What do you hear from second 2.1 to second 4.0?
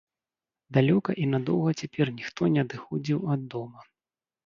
ніхто не адыходзіў ад дома.